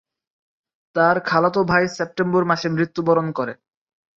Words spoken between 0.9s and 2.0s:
তার খালাতো ভাই